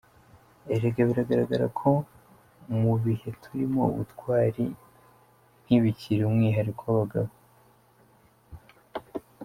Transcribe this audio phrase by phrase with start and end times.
[0.73, 1.89] Erega biragaragaye ko
[2.81, 4.65] mu bihe turimo, ubutwari
[5.65, 7.31] ntibikiri umwihariko w’abagabo.